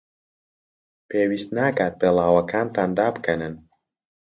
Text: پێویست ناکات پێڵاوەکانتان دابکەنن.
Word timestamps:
پێویست 1.09 1.49
ناکات 1.57 1.93
پێڵاوەکانتان 2.01 2.89
دابکەنن. 2.97 3.53